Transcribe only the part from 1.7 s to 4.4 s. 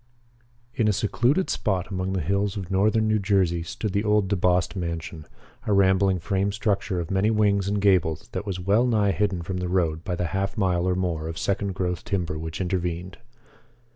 among the hills of northern New Jersey stood the old